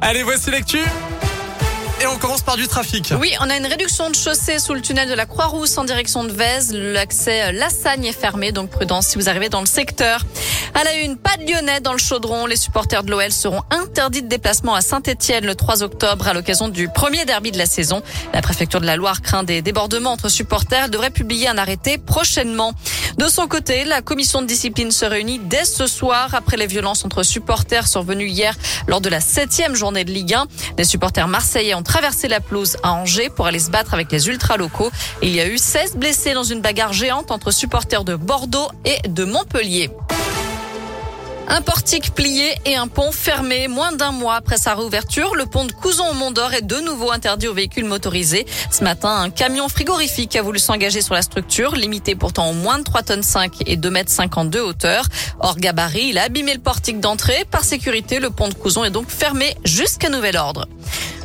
[0.00, 0.80] Allez, voici l'actu.
[2.00, 3.14] Et on commence par du trafic.
[3.20, 6.24] Oui, on a une réduction de chaussée sous le tunnel de la Croix-Rousse en direction
[6.24, 6.72] de Vèze.
[6.74, 10.26] L'accès Lassagne est fermé, donc prudence si vous arrivez dans le secteur.
[10.74, 12.46] À la une, pas de Lyonnais dans le chaudron.
[12.46, 16.68] Les supporters de l'OL seront interdits de déplacement à Saint-Etienne le 3 octobre à l'occasion
[16.68, 18.02] du premier derby de la saison.
[18.34, 20.86] La préfecture de la Loire craint des débordements entre supporters.
[20.86, 22.72] Elle devrait publier un arrêté prochainement.
[23.22, 27.04] De son côté, la commission de discipline se réunit dès ce soir après les violences
[27.04, 28.52] entre supporters survenues hier
[28.88, 30.46] lors de la septième journée de Ligue 1.
[30.76, 34.26] Les supporters marseillais ont traversé la pelouse à Angers pour aller se battre avec les
[34.26, 34.90] ultras locaux.
[35.22, 39.08] Il y a eu 16 blessés dans une bagarre géante entre supporters de Bordeaux et
[39.08, 39.92] de Montpellier.
[41.54, 45.34] Un portique plié et un pont fermé moins d'un mois après sa réouverture.
[45.34, 48.46] Le pont de Couson au Mont d'Or est de nouveau interdit aux véhicules motorisés.
[48.70, 52.78] Ce matin, un camion frigorifique a voulu s'engager sur la structure, limité pourtant au moins
[52.78, 55.04] de 3 tonnes 5 et 2 mètres 52 hauteur.
[55.40, 57.44] Hors gabarit, il a abîmé le portique d'entrée.
[57.50, 60.66] Par sécurité, le pont de Couson est donc fermé jusqu'à nouvel ordre.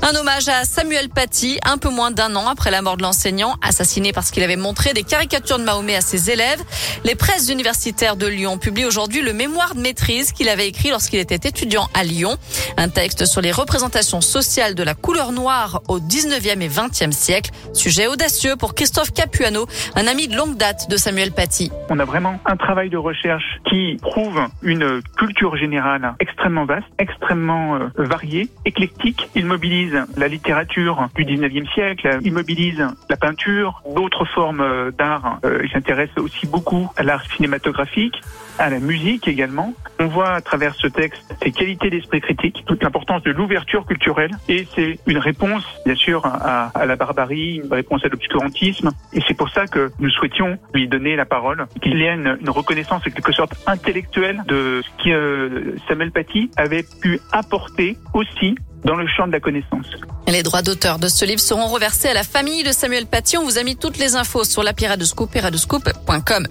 [0.04, 3.55] Un hommage à Samuel Paty, un peu moins d'un an après la mort de l'enseignant,
[3.62, 6.63] assassiné parce qu'il avait montré des caricatures de Mahomet à ses élèves.
[7.04, 11.20] Les presses universitaires de Lyon publient aujourd'hui le mémoire de maîtrise qu'il avait écrit lorsqu'il
[11.20, 12.38] était étudiant à Lyon.
[12.77, 17.52] Un texte sur les représentations sociales de la couleur noire au 19e et 20e siècle.
[17.74, 21.71] Sujet audacieux pour Christophe Capuano, un ami de longue date de Samuel Paty.
[21.90, 27.76] On a vraiment un travail de recherche qui prouve une culture générale extrêmement vaste, extrêmement
[27.76, 29.30] euh, variée, éclectique.
[29.36, 35.40] Il mobilise la littérature du 19e siècle, il mobilise la peinture, d'autres formes euh, d'art.
[35.46, 38.21] Euh, il s'intéresse aussi beaucoup à l'art cinématographique,
[38.60, 39.74] à la musique également.
[39.99, 44.32] On voit à travers ce texte ses qualités d'esprit critique, toute l'importance de l'ouverture culturelle,
[44.48, 48.91] et c'est une réponse, bien sûr, à, la barbarie, une réponse à l'obscurantisme.
[49.13, 52.38] Et c'est pour ça que nous souhaitions lui donner la parole, qu'il y ait une,
[52.41, 57.98] une, reconnaissance en quelque sorte intellectuelle de ce que euh, Samuel Paty avait pu apporter
[58.13, 58.55] aussi
[58.88, 59.85] dans le champ de la connaissance.
[60.27, 63.38] Les droits d'auteur de ce livre seront reversés à la famille de Samuel Paty.
[63.38, 66.48] On vous a mis toutes les infos sur l'appli Radescoop et.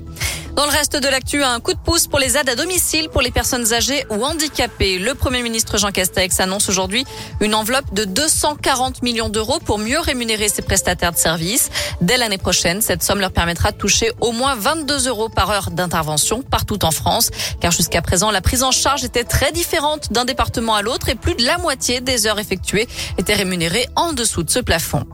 [0.56, 3.20] Dans le reste de l'actu, un coup de pouce pour les aides à domicile pour
[3.20, 4.98] les personnes âgées ou handicapées.
[4.98, 7.04] Le Premier ministre Jean Castex annonce aujourd'hui
[7.42, 11.68] une enveloppe de 240 millions d'euros pour mieux rémunérer ses prestataires de services.
[12.00, 15.70] Dès l'année prochaine, cette somme leur permettra de toucher au moins 22 euros par heure
[15.70, 17.30] d'intervention partout en France.
[17.60, 21.16] Car jusqu'à présent, la prise en charge était très différente d'un département à l'autre et
[21.16, 22.88] plus de la moitié des heures effectuées
[23.18, 25.04] étaient rémunérées en dessous de ce plafond.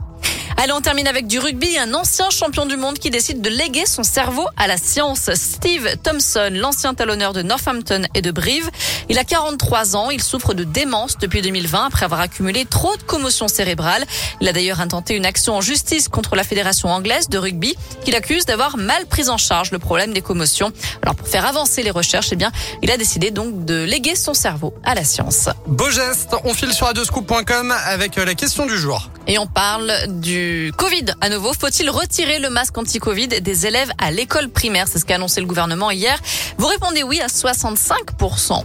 [0.62, 1.76] Allez, on termine avec du rugby.
[1.76, 5.28] Un ancien champion du monde qui décide de léguer son cerveau à la science.
[5.34, 8.70] Steve Thompson, l'ancien talonneur de Northampton et de Brive.
[9.08, 10.10] Il a 43 ans.
[10.10, 14.04] Il souffre de démence depuis 2020 après avoir accumulé trop de commotions cérébrales.
[14.40, 17.74] Il a d'ailleurs intenté une action en justice contre la fédération anglaise de rugby
[18.04, 20.72] qu'il accuse d'avoir mal pris en charge le problème des commotions.
[21.02, 22.52] Alors pour faire avancer les recherches, eh bien,
[22.82, 25.48] il a décidé donc de léguer son cerveau à la science.
[25.66, 26.36] Beau geste.
[26.44, 29.10] On file sur radioscoop.com avec la question du jour.
[29.26, 31.52] Et on parle du Covid à nouveau.
[31.52, 34.88] Faut-il retirer le masque anti-Covid des élèves à l'école primaire?
[34.88, 36.18] C'est ce qu'a annoncé le gouvernement hier.
[36.58, 38.64] Vous répondez oui à 65%.